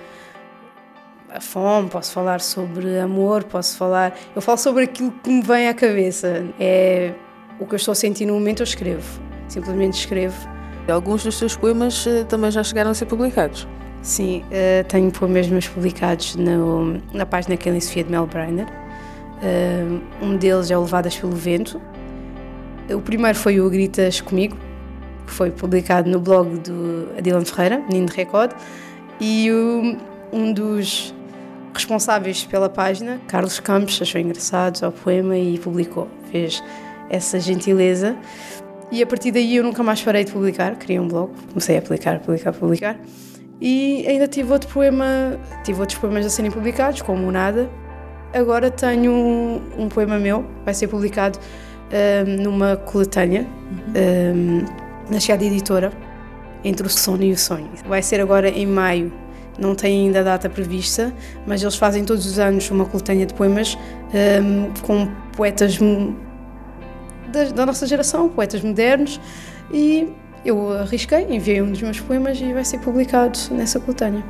a 1.30 1.40
fome, 1.40 1.88
posso 1.88 2.12
falar 2.12 2.42
sobre 2.42 2.98
amor, 2.98 3.44
posso 3.44 3.78
falar. 3.78 4.14
Eu 4.36 4.42
falo 4.42 4.58
sobre 4.58 4.84
aquilo 4.84 5.10
que 5.10 5.30
me 5.30 5.40
vem 5.40 5.68
à 5.68 5.72
cabeça. 5.72 6.44
É 6.60 7.14
o 7.58 7.64
que 7.64 7.72
eu 7.72 7.76
estou 7.76 7.92
a 7.92 7.94
sentir 7.94 8.26
no 8.26 8.34
momento, 8.34 8.60
eu 8.60 8.64
escrevo. 8.64 9.22
Simplesmente 9.48 9.94
escrevo. 9.94 10.53
Alguns 10.88 11.24
dos 11.24 11.38
teus 11.38 11.56
poemas 11.56 12.06
eh, 12.06 12.24
também 12.24 12.50
já 12.50 12.62
chegaram 12.62 12.90
a 12.90 12.94
ser 12.94 13.06
publicados. 13.06 13.66
Sim, 14.02 14.42
uh, 14.42 14.84
tenho 14.86 15.10
poemas 15.10 15.46
meus 15.48 15.66
publicados 15.66 16.36
no, 16.36 17.00
na 17.14 17.24
página 17.24 17.56
Kelly 17.56 17.80
Sofia 17.80 18.04
de 18.04 18.10
Mel 18.10 18.26
Brainer. 18.26 18.66
Uh, 18.66 20.00
um 20.22 20.36
deles 20.36 20.70
é 20.70 20.76
o 20.76 20.82
Levadas 20.82 21.16
pelo 21.16 21.32
Vento. 21.32 21.80
O 22.94 23.00
primeiro 23.00 23.36
foi 23.38 23.58
o 23.60 23.70
Gritas 23.70 24.20
Comigo, 24.20 24.58
que 25.26 25.32
foi 25.32 25.50
publicado 25.50 26.10
no 26.10 26.20
blog 26.20 26.58
do 26.58 27.08
Adilan 27.16 27.46
Ferreira, 27.46 27.78
Menino 27.78 28.06
de 28.06 28.14
Record. 28.14 28.52
E 29.18 29.48
um 30.30 30.52
dos 30.52 31.14
responsáveis 31.72 32.44
pela 32.44 32.68
página, 32.68 33.20
Carlos 33.26 33.58
Campos, 33.58 34.00
achou 34.02 34.20
engraçado 34.20 34.86
o 34.86 34.92
poema 34.92 35.36
e 35.38 35.58
publicou. 35.58 36.08
Fez 36.30 36.62
essa 37.08 37.40
gentileza. 37.40 38.16
E 38.94 39.02
a 39.02 39.06
partir 39.08 39.32
daí 39.32 39.56
eu 39.56 39.64
nunca 39.64 39.82
mais 39.82 40.00
parei 40.00 40.22
de 40.22 40.30
publicar, 40.30 40.76
criei 40.76 41.00
um 41.00 41.08
blog, 41.08 41.32
comecei 41.48 41.76
a 41.76 41.82
publicar, 41.82 42.20
publicar, 42.20 42.52
publicar. 42.52 42.96
E 43.60 44.06
ainda 44.06 44.28
tive 44.28 44.52
outro 44.52 44.70
poema, 44.72 45.36
tive 45.64 45.80
outros 45.80 45.98
poemas 45.98 46.24
a 46.24 46.30
serem 46.30 46.48
publicados, 46.48 47.02
como 47.02 47.26
o 47.26 47.32
Nada. 47.32 47.68
Agora 48.32 48.70
tenho 48.70 49.10
um, 49.10 49.60
um 49.76 49.88
poema 49.88 50.16
meu, 50.16 50.44
vai 50.64 50.72
ser 50.74 50.86
publicado 50.86 51.40
um, 51.90 52.42
numa 52.44 52.76
coletânea 52.76 53.44
um, 53.96 54.64
na 55.10 55.18
Chegada 55.18 55.44
Editora, 55.44 55.92
entre 56.62 56.86
o 56.86 56.90
sono 56.90 57.24
e 57.24 57.32
o 57.32 57.36
sonho. 57.36 57.70
Vai 57.88 58.00
ser 58.00 58.20
agora 58.20 58.48
em 58.48 58.64
maio, 58.64 59.12
não 59.58 59.74
tem 59.74 60.06
ainda 60.06 60.22
data 60.22 60.48
prevista, 60.48 61.12
mas 61.48 61.60
eles 61.62 61.74
fazem 61.74 62.04
todos 62.04 62.26
os 62.26 62.38
anos 62.38 62.70
uma 62.70 62.84
coletânea 62.84 63.26
de 63.26 63.34
poemas 63.34 63.76
um, 64.14 64.72
com 64.82 65.08
poetas 65.36 65.80
da, 67.34 67.44
da, 67.44 67.66
nossa 67.66 67.86
geração, 67.86 68.28
poetas 68.28 68.62
modernos, 68.62 69.20
e 69.72 70.08
eu 70.44 70.72
arrisquei, 70.72 71.26
enviei 71.28 71.60
um 71.60 71.70
dos 71.70 71.82
meus 71.82 72.00
poemas 72.00 72.40
e 72.40 72.52
vai 72.52 72.64
ser 72.64 72.78
publicado 72.78 73.38
nessa 73.50 73.80
coletânea. 73.80 74.24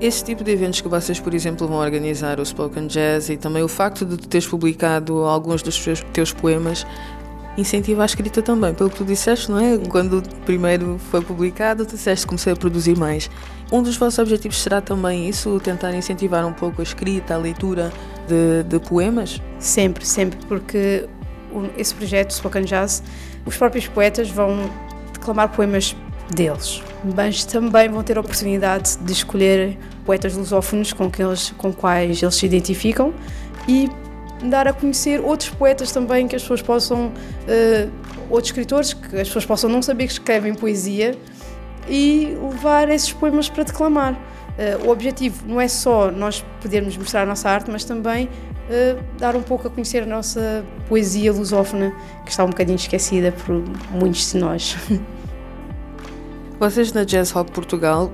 Esse 0.00 0.24
tipo 0.24 0.42
de 0.42 0.50
eventos 0.50 0.80
que 0.80 0.88
vocês, 0.88 1.20
por 1.20 1.34
exemplo, 1.34 1.68
vão 1.68 1.78
organizar, 1.78 2.40
o 2.40 2.46
Spoken 2.46 2.86
Jazz 2.86 3.28
e 3.28 3.36
também 3.36 3.62
o 3.62 3.68
facto 3.68 4.04
de 4.04 4.16
tu 4.16 4.28
teres 4.28 4.46
publicado 4.46 5.24
alguns 5.24 5.62
dos 5.62 5.78
teus 6.12 6.32
poemas, 6.32 6.86
incentiva 7.56 8.02
a 8.02 8.06
escrita 8.06 8.40
também, 8.40 8.72
pelo 8.72 8.88
que 8.88 8.96
tu 8.96 9.04
disseste, 9.04 9.50
não 9.50 9.58
é? 9.58 9.76
Quando 9.76 10.22
primeiro 10.44 10.98
foi 11.10 11.20
publicado, 11.20 11.84
tu 11.84 11.96
disseste 11.96 12.24
que 12.24 12.28
comecei 12.28 12.52
a 12.52 12.56
produzir 12.56 12.96
mais. 12.96 13.30
Um 13.70 13.82
dos 13.82 13.96
vossos 13.96 14.18
objetivos 14.18 14.60
será 14.60 14.80
também 14.80 15.28
isso, 15.28 15.60
tentar 15.60 15.94
incentivar 15.94 16.46
um 16.46 16.52
pouco 16.52 16.80
a 16.80 16.84
escrita, 16.84 17.34
a 17.34 17.38
leitura 17.38 17.92
de, 18.26 18.62
de 18.64 18.78
poemas? 18.80 19.40
Sempre, 19.58 20.06
sempre, 20.06 20.38
porque 20.46 21.06
esse 21.76 21.94
projeto, 21.94 22.32
Spoken 22.32 22.62
Jazz, 22.62 23.02
os 23.44 23.56
próprios 23.56 23.86
poetas 23.88 24.30
vão 24.30 24.70
declamar 25.12 25.48
poemas 25.50 25.96
deles, 26.34 26.82
mas 27.16 27.44
também 27.44 27.88
vão 27.88 28.02
ter 28.02 28.16
a 28.16 28.20
oportunidade 28.20 28.96
de 28.98 29.12
escolher 29.12 29.78
poetas 30.04 30.34
lusófonos 30.34 30.92
com, 30.92 31.10
que 31.10 31.22
eles, 31.22 31.50
com 31.56 31.72
quais 31.72 32.22
eles 32.22 32.34
se 32.34 32.46
identificam 32.46 33.12
e 33.68 33.88
dar 34.44 34.66
a 34.66 34.72
conhecer 34.72 35.20
outros 35.20 35.50
poetas 35.50 35.92
também 35.92 36.26
que 36.26 36.34
as 36.34 36.42
pessoas 36.42 36.62
possam, 36.62 37.08
uh, 37.08 37.90
outros 38.30 38.48
escritores 38.48 38.94
que 38.94 39.16
as 39.16 39.28
pessoas 39.28 39.44
possam 39.44 39.68
não 39.68 39.82
saber 39.82 40.06
que 40.06 40.12
escrevem 40.12 40.54
poesia 40.54 41.14
e 41.88 42.36
levar 42.40 42.88
esses 42.88 43.12
poemas 43.12 43.48
para 43.48 43.64
declamar. 43.64 44.14
Uh, 44.14 44.86
o 44.86 44.90
objetivo 44.90 45.44
não 45.46 45.60
é 45.60 45.68
só 45.68 46.10
nós 46.10 46.44
podermos 46.60 46.96
mostrar 46.96 47.22
a 47.22 47.26
nossa 47.26 47.48
arte, 47.50 47.70
mas 47.70 47.84
também 47.84 48.28
dar 49.18 49.36
um 49.36 49.42
pouco 49.42 49.68
a 49.68 49.70
conhecer 49.70 50.02
a 50.02 50.06
nossa 50.06 50.64
poesia 50.88 51.32
lusófona, 51.32 51.92
que 52.24 52.30
está 52.30 52.44
um 52.44 52.50
bocadinho 52.50 52.76
esquecida 52.76 53.32
por 53.32 53.62
muitos 53.90 54.32
de 54.32 54.38
nós. 54.38 54.76
Vocês 56.58 56.92
na 56.92 57.04
Jazz 57.04 57.30
Rock 57.30 57.52
Portugal 57.52 58.12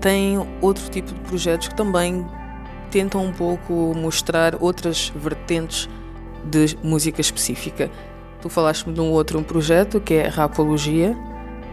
têm 0.00 0.38
outro 0.60 0.88
tipo 0.88 1.12
de 1.12 1.20
projetos 1.20 1.68
que 1.68 1.74
também 1.74 2.24
tentam 2.90 3.24
um 3.24 3.32
pouco 3.32 3.92
mostrar 3.96 4.54
outras 4.60 5.12
vertentes 5.16 5.88
de 6.44 6.78
música 6.82 7.20
específica. 7.20 7.90
Tu 8.40 8.48
falaste-me 8.48 8.94
de 8.94 9.00
um 9.00 9.10
outro 9.10 9.38
um 9.38 9.42
projeto 9.42 10.00
que 10.00 10.14
é 10.14 10.28
a 10.28 10.30
Rapologia. 10.30 11.16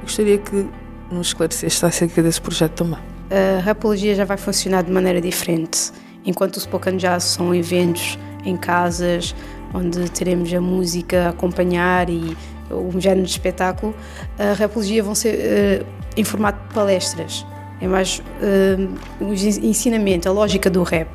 Gostaria 0.01 0.37
que 0.39 0.67
nos 1.11 1.27
esclarecesse 1.27 1.85
acerca 1.85 2.23
desse 2.23 2.41
projeto 2.41 2.73
também. 2.73 2.99
A 3.29 3.61
Rapologia 3.61 4.15
já 4.15 4.25
vai 4.25 4.37
funcionar 4.37 4.83
de 4.83 4.91
maneira 4.91 5.21
diferente. 5.21 5.91
Enquanto 6.25 6.57
o 6.57 6.59
Spoken 6.59 6.97
Jazz 6.97 7.23
são 7.23 7.53
eventos 7.53 8.17
em 8.45 8.55
casas, 8.55 9.35
onde 9.73 10.09
teremos 10.09 10.53
a 10.53 10.61
música 10.61 11.27
a 11.27 11.29
acompanhar 11.29 12.09
e 12.09 12.35
um 12.71 12.99
género 12.99 13.25
de 13.25 13.31
espetáculo, 13.31 13.93
a 14.37 14.53
Rapologia 14.53 15.03
vão 15.03 15.15
ser 15.15 15.83
uh, 15.83 15.85
em 16.15 16.23
formato 16.23 16.67
de 16.67 16.73
palestras. 16.73 17.45
É 17.81 17.87
mais 17.87 18.19
uh, 18.19 19.33
ensinamento, 19.61 20.29
a 20.29 20.31
lógica 20.31 20.69
do 20.69 20.83
rap. 20.83 21.07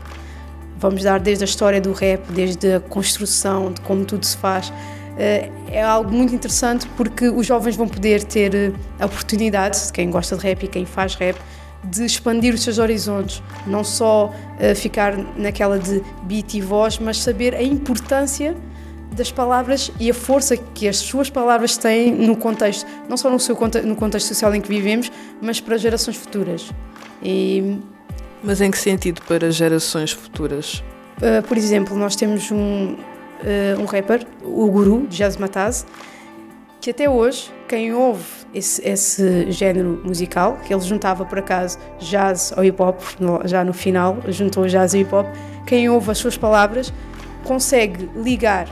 Vamos 0.79 1.03
dar 1.03 1.19
desde 1.19 1.45
a 1.45 1.47
história 1.47 1.81
do 1.81 1.93
rap, 1.93 2.21
desde 2.31 2.75
a 2.75 2.81
construção, 2.81 3.73
de 3.73 3.81
como 3.81 4.05
tudo 4.05 4.25
se 4.25 4.37
faz. 4.37 4.69
Uh, 4.69 5.51
é 5.71 5.83
algo 5.83 6.13
muito 6.13 6.35
interessante 6.35 6.87
porque 6.97 7.29
os 7.29 7.47
jovens 7.47 7.77
vão 7.77 7.89
poder 7.89 8.23
ter 8.25 8.75
a 9.01 9.07
oportunidade, 9.07 9.93
quem 9.93 10.11
gosta 10.11 10.37
de 10.37 10.43
rap 10.43 10.65
e 10.65 10.69
quem 10.69 10.85
faz 10.85 11.15
rap, 11.15 11.37
de 11.91 12.05
expandir 12.05 12.55
os 12.55 12.63
seus 12.63 12.79
horizontes, 12.79 13.43
não 13.67 13.83
só 13.83 14.27
uh, 14.27 14.75
ficar 14.75 15.17
naquela 15.37 15.79
de 15.79 16.03
beat 16.23 16.55
e 16.55 16.61
voz, 16.61 16.99
mas 16.99 17.19
saber 17.19 17.55
a 17.55 17.63
importância 17.63 18.57
das 19.13 19.33
palavras 19.33 19.91
e 19.99 20.11
a 20.11 20.15
força 20.15 20.57
que 20.57 20.87
as 20.87 20.99
suas 20.99 21.31
palavras 21.31 21.77
têm 21.77 22.13
no 22.13 22.37
contexto, 22.37 22.87
não 23.09 23.17
só 23.17 23.31
no, 23.31 23.41
seu, 23.41 23.57
no 23.85 23.97
contexto 23.97 24.29
social 24.29 24.55
em 24.55 24.61
que 24.61 24.69
vivemos, 24.69 25.11
mas 25.41 25.61
para 25.61 25.77
gerações 25.77 26.17
futuras. 26.17 26.71
E, 27.23 27.79
mas 28.43 28.61
em 28.61 28.71
que 28.71 28.79
sentido 28.79 29.23
para 29.23 29.51
gerações 29.51 30.13
futuras? 30.13 30.85
Uh, 31.17 31.43
por 31.47 31.57
exemplo, 31.57 31.97
nós 31.97 32.15
temos 32.15 32.51
um, 32.51 32.95
uh, 32.95 33.81
um 33.81 33.85
rapper, 33.85 34.27
o 34.43 34.71
Guru, 34.71 35.07
Jazz 35.09 35.37
Mataz, 35.37 35.87
que 36.81 36.91
até 36.91 37.09
hoje, 37.09 37.51
quem 37.69 37.93
ouve 37.93 38.25
esse, 38.55 38.87
esse, 38.89 39.53
género 39.53 40.01
musical, 40.05 40.59
que 40.65 40.73
ele 40.73 40.83
juntava 40.83 41.25
por 41.25 41.39
acaso 41.39 41.79
jazz 41.99 42.53
ao 42.57 42.65
hip 42.65 42.81
hop, 42.81 43.01
já 43.45 43.63
no 43.63 43.75
final 43.75 44.17
juntou 44.29 44.67
jazz 44.67 44.95
e 44.95 45.01
hip 45.01 45.15
hop, 45.15 45.27
quem 45.67 45.89
ouve 45.89 46.11
as 46.11 46.19
suas 46.19 46.37
palavras 46.37 46.93
consegue 47.45 48.09
ligar 48.17 48.69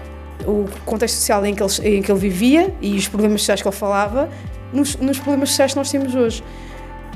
o 0.46 0.66
contexto 0.84 1.16
social 1.16 1.44
em 1.44 1.54
que, 1.54 1.62
ele, 1.62 1.96
em 1.98 2.02
que 2.02 2.10
ele 2.10 2.18
vivia 2.18 2.74
e 2.80 2.96
os 2.96 3.06
problemas 3.06 3.42
sociais 3.42 3.62
que 3.62 3.68
ele 3.68 3.76
falava 3.76 4.28
nos, 4.72 4.96
nos 4.96 5.18
problemas 5.18 5.50
sociais 5.50 5.72
que 5.72 5.78
nós 5.78 5.90
temos 5.90 6.14
hoje. 6.14 6.42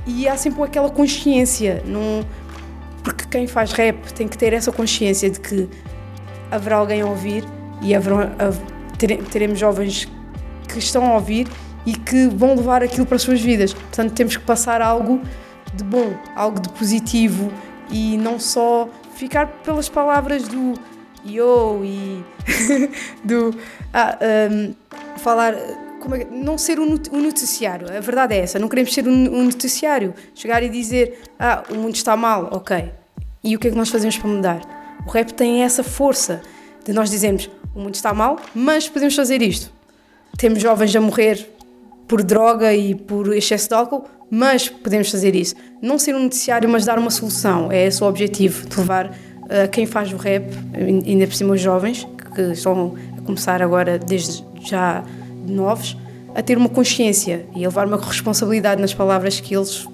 E 0.06 0.28
há 0.28 0.36
sempre 0.36 0.62
aquela 0.62 0.90
consciência, 0.90 1.82
num, 1.84 2.22
porque 3.02 3.26
quem 3.26 3.46
faz 3.46 3.72
rap 3.72 4.12
tem 4.12 4.28
que 4.28 4.36
ter 4.36 4.52
essa 4.52 4.72
consciência 4.72 5.30
de 5.30 5.40
que 5.40 5.68
haverá 6.50 6.76
alguém 6.76 7.02
a 7.02 7.06
ouvir 7.06 7.44
e 7.82 7.94
haverá, 7.94 8.30
teremos 9.30 9.58
jovens 9.58 10.08
que 10.68 10.78
estão 10.78 11.04
a 11.06 11.14
ouvir 11.14 11.46
e 11.86 11.94
que 11.94 12.26
vão 12.28 12.54
levar 12.54 12.82
aquilo 12.82 13.06
para 13.06 13.16
as 13.16 13.22
suas 13.22 13.40
vidas. 13.40 13.72
Portanto, 13.72 14.12
temos 14.12 14.36
que 14.36 14.44
passar 14.44 14.82
algo 14.82 15.20
de 15.74 15.84
bom, 15.84 16.14
algo 16.34 16.60
de 16.60 16.68
positivo 16.70 17.50
e 17.90 18.16
não 18.18 18.38
só 18.38 18.88
ficar 19.14 19.46
pelas 19.46 19.88
palavras 19.88 20.48
do 20.48 20.74
yo 21.24 21.84
e 21.84 22.24
do 23.24 23.54
ah, 23.92 24.18
um, 24.50 24.74
falar 25.18 25.54
é, 25.54 26.26
não 26.30 26.56
ser 26.56 26.80
um 26.80 26.96
noticiário. 27.20 27.94
A 27.94 28.00
verdade 28.00 28.34
é 28.34 28.38
essa. 28.38 28.58
Não 28.58 28.68
queremos 28.68 28.92
ser 28.92 29.06
um 29.06 29.44
noticiário. 29.44 30.14
Chegar 30.34 30.62
e 30.62 30.68
dizer 30.68 31.20
ah 31.38 31.62
o 31.70 31.74
mundo 31.74 31.94
está 31.94 32.16
mal, 32.16 32.48
ok. 32.52 32.90
E 33.42 33.56
o 33.56 33.58
que 33.58 33.68
é 33.68 33.70
que 33.70 33.76
nós 33.76 33.88
fazemos 33.88 34.16
para 34.16 34.28
mudar? 34.28 34.60
O 35.06 35.10
rap 35.10 35.32
tem 35.32 35.62
essa 35.62 35.82
força 35.82 36.42
de 36.84 36.92
nós 36.92 37.10
dizermos 37.10 37.50
o 37.74 37.80
mundo 37.80 37.94
está 37.94 38.12
mal, 38.12 38.38
mas 38.54 38.88
podemos 38.88 39.14
fazer 39.14 39.42
isto. 39.42 39.72
Temos 40.36 40.60
jovens 40.60 40.94
a 40.96 41.00
morrer 41.00 41.48
por 42.10 42.24
droga 42.24 42.74
e 42.74 42.92
por 42.92 43.32
excesso 43.32 43.68
de 43.68 43.74
álcool, 43.76 44.04
mas 44.28 44.68
podemos 44.68 45.08
fazer 45.08 45.36
isso. 45.36 45.54
Não 45.80 45.96
ser 45.96 46.16
um 46.16 46.24
noticiário, 46.24 46.68
mas 46.68 46.84
dar 46.84 46.98
uma 46.98 47.08
solução. 47.08 47.70
É 47.70 47.86
esse 47.86 48.02
o 48.02 48.06
objetivo, 48.08 48.68
de 48.68 48.76
levar 48.80 49.16
a 49.48 49.68
quem 49.68 49.86
faz 49.86 50.12
o 50.12 50.16
rap, 50.16 50.44
ainda 51.06 51.24
por 51.28 51.34
cima 51.36 51.54
os 51.54 51.60
jovens, 51.60 52.08
que 52.34 52.42
estão 52.50 52.96
a 53.16 53.20
começar 53.20 53.62
agora 53.62 53.96
desde 53.96 54.44
já 54.60 55.04
novos, 55.46 55.96
a 56.34 56.42
ter 56.42 56.58
uma 56.58 56.68
consciência 56.68 57.46
e 57.54 57.64
a 57.64 57.68
levar 57.68 57.86
uma 57.86 57.96
responsabilidade 57.96 58.80
nas 58.80 58.92
palavras 58.92 59.38
que 59.38 59.54
eles 59.54 59.86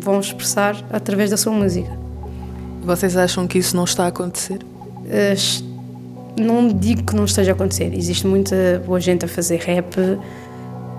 vão 0.00 0.18
expressar 0.18 0.84
através 0.90 1.30
da 1.30 1.36
sua 1.36 1.52
música. 1.52 1.90
Vocês 2.82 3.16
acham 3.16 3.46
que 3.46 3.58
isso 3.58 3.76
não 3.76 3.84
está 3.84 4.06
a 4.06 4.08
acontecer? 4.08 4.58
não 6.36 6.68
digo 6.68 7.04
que 7.04 7.14
não 7.14 7.24
esteja 7.24 7.52
a 7.52 7.54
acontecer. 7.54 7.94
Existe 7.94 8.26
muita 8.26 8.82
boa 8.84 9.00
gente 9.00 9.24
a 9.24 9.28
fazer 9.28 9.60
rap, 9.60 9.96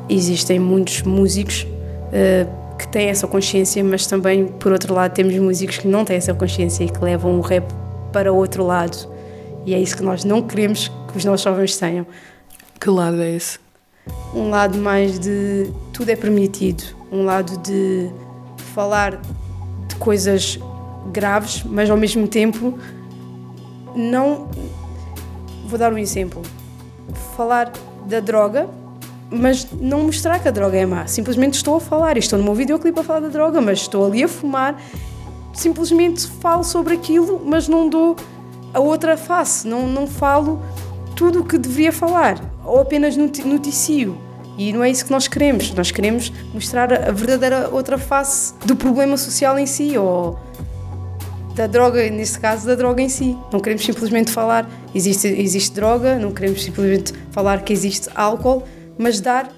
existem 0.10 0.60
muitos 0.60 1.02
músicos 1.04 1.64
uh, 1.64 2.78
que 2.78 2.88
têm 2.88 3.10
essa 3.10 3.28
consciência, 3.28 3.84
mas 3.84 4.06
também, 4.06 4.48
por 4.48 4.72
outro 4.72 4.94
lado, 4.94 5.14
temos 5.14 5.36
músicos 5.36 5.78
que 5.78 5.88
não 5.88 6.04
têm 6.06 6.18
essa 6.18 6.34
consciência 6.34 6.84
e 6.84 6.90
que 6.90 7.04
levam 7.04 7.38
o 7.38 7.42
rap 7.42 7.66
para 8.12 8.32
outro 8.32 8.66
lado. 8.66 8.98
E 9.66 9.74
é 9.74 9.80
isso 9.80 9.98
que 9.98 10.04
nós 10.04 10.24
não 10.24 10.42
queremos 10.42 10.90
que 11.12 11.18
os 11.18 11.26
nossos 11.26 11.44
jovens 11.44 11.78
tenham. 11.78 12.06
Que 12.80 12.90
lado 12.90 13.22
é 13.22 13.32
esse? 13.32 13.60
Um 14.34 14.50
lado 14.50 14.78
mais 14.78 15.18
de 15.18 15.72
tudo 15.92 16.10
é 16.10 16.16
permitido, 16.16 16.84
um 17.12 17.24
lado 17.24 17.58
de 17.60 18.10
falar 18.74 19.20
de 19.88 19.96
coisas 19.96 20.60
graves, 21.12 21.64
mas 21.64 21.90
ao 21.90 21.98
mesmo 21.98 22.28
tempo 22.28 22.78
não. 23.96 24.50
Vou 25.68 25.80
dar 25.80 25.92
um 25.92 25.98
exemplo. 25.98 26.42
Falar 27.36 27.72
da 28.08 28.20
droga, 28.20 28.70
mas 29.30 29.68
não 29.72 30.04
mostrar 30.04 30.40
que 30.40 30.48
a 30.48 30.52
droga 30.52 30.78
é 30.78 30.86
má. 30.86 31.08
Simplesmente 31.08 31.56
estou 31.56 31.78
a 31.78 31.80
falar. 31.80 32.18
Estou 32.18 32.38
no 32.38 32.46
meu 32.46 32.54
videoclipe 32.54 33.00
a 33.00 33.04
falar 33.04 33.22
da 33.22 33.30
droga, 33.30 33.60
mas 33.62 33.80
estou 33.80 34.06
ali 34.06 34.24
a 34.24 34.28
fumar 34.28 34.78
simplesmente 35.56 36.28
falo 36.28 36.64
sobre 36.64 36.94
aquilo, 36.94 37.42
mas 37.44 37.68
não 37.68 37.90
dou 37.90 38.16
a 38.74 38.80
outra 38.80 39.16
face, 39.16 39.68
não, 39.68 39.88
não 39.88 40.06
falo 40.06 40.62
tudo 41.16 41.40
o 41.40 41.46
que 41.46 41.58
deveria 41.58 41.94
falar, 41.94 42.40
ou 42.64 42.82
apenas 42.82 43.16
noticio. 43.16 44.18
E 44.58 44.72
não 44.72 44.84
é 44.84 44.90
isso 44.90 45.06
que 45.06 45.12
nós 45.12 45.28
queremos. 45.28 45.74
Nós 45.74 45.92
queremos 45.92 46.32
mostrar 46.54 46.94
a 46.94 47.12
verdadeira 47.12 47.70
outra 47.72 47.98
face 47.98 48.54
do 48.66 48.76
problema 48.76 49.18
social 49.18 49.58
em 49.58 49.66
si, 49.66 49.98
ou 49.98 50.40
da 51.56 51.68
droga, 51.68 52.10
neste 52.10 52.40
caso, 52.40 52.66
da 52.66 52.76
droga 52.76 53.02
em 53.02 53.10
si. 53.10 53.38
Não 53.52 53.60
queremos 53.60 53.86
simplesmente 53.86 54.32
falar 54.32 54.70
existe, 54.94 55.28
existe 55.28 55.74
droga, 55.74 56.18
não 56.18 56.32
queremos 56.32 56.64
simplesmente 56.64 57.14
falar 57.32 57.64
que 57.64 57.74
existe 57.74 58.10
álcool, 58.16 58.64
mas 58.98 59.20
dar 59.20 59.52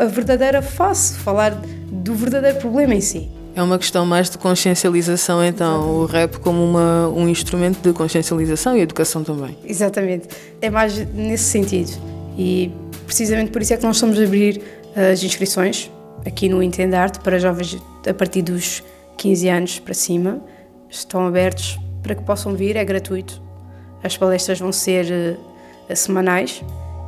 a 0.00 0.04
verdadeira 0.06 0.62
face, 0.62 1.16
falar 1.18 1.50
do 1.90 2.14
verdadeiro 2.14 2.58
problema 2.58 2.94
em 2.94 3.00
si. 3.00 3.28
É 3.54 3.62
uma 3.62 3.78
questão 3.78 4.06
mais 4.06 4.30
de 4.30 4.38
consciencialização, 4.38 5.44
então, 5.44 5.80
Exatamente. 5.80 5.98
o 5.98 6.06
rap 6.06 6.38
como 6.38 6.64
uma, 6.64 7.08
um 7.08 7.28
instrumento 7.28 7.80
de 7.82 7.92
consciencialização 7.92 8.76
e 8.76 8.80
educação 8.80 9.24
também. 9.24 9.56
Exatamente, 9.64 10.28
é 10.60 10.70
mais 10.70 10.96
nesse 11.12 11.44
sentido. 11.44 11.90
E 12.38 12.70
precisamente 13.06 13.50
por 13.50 13.60
isso 13.60 13.74
é 13.74 13.76
que 13.76 13.82
nós 13.82 13.96
estamos 13.96 14.18
a 14.18 14.22
abrir 14.22 14.62
as 14.94 15.22
inscrições 15.22 15.90
aqui 16.24 16.48
no 16.48 16.62
Entendarte 16.62 17.20
para 17.20 17.38
jovens 17.38 17.76
a 18.08 18.14
partir 18.14 18.42
dos 18.42 18.82
15 19.16 19.48
anos 19.48 19.78
para 19.78 19.94
cima 19.94 20.40
estão 20.88 21.26
abertos 21.26 21.78
para 22.02 22.14
que 22.14 22.22
possam 22.22 22.54
vir, 22.54 22.76
é 22.76 22.84
gratuito. 22.84 23.40
As 24.02 24.16
palestras 24.16 24.58
vão 24.58 24.72
ser 24.72 25.06
uh, 25.88 25.96
semanais 25.96 26.62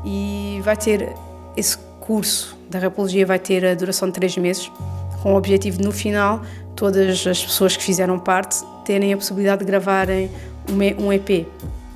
e 0.05 0.61
vai 0.63 0.77
ter 0.77 1.09
esse 1.56 1.76
curso 2.00 2.56
da 2.71 2.78
Rapologia 2.78 3.25
vai 3.25 3.38
ter 3.38 3.64
a 3.64 3.75
duração 3.75 4.09
de 4.09 4.14
três 4.14 4.37
meses, 4.37 4.71
com 5.23 5.35
o 5.35 5.37
objetivo 5.37 5.78
de, 5.78 5.85
no 5.85 5.92
final 5.92 6.42
todas 6.75 7.26
as 7.26 7.44
pessoas 7.44 7.76
que 7.76 7.82
fizeram 7.82 8.18
parte 8.18 8.56
terem 8.85 9.12
a 9.12 9.16
possibilidade 9.16 9.61
de 9.61 9.66
gravarem 9.66 10.30
um 10.99 11.12
EP, 11.12 11.47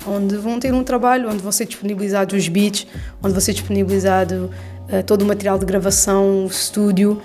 onde 0.05 0.37
vão 0.37 0.59
ter 0.59 0.73
um 0.73 0.83
trabalho, 0.83 1.29
onde 1.29 1.39
vão 1.39 1.51
ser 1.51 1.65
disponibilizados 1.65 2.33
os 2.37 2.47
beats, 2.47 2.87
onde 3.21 3.33
vai 3.33 3.41
ser 3.41 3.53
disponibilizado 3.53 4.49
uh, 4.89 5.03
todo 5.03 5.23
o 5.23 5.25
material 5.25 5.57
de 5.57 5.65
gravação, 5.65 6.45
o 6.45 6.47
estúdio. 6.47 7.21